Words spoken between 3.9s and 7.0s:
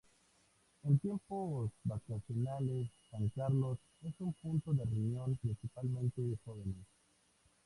es un punto de reunión principalmente de jóvenes.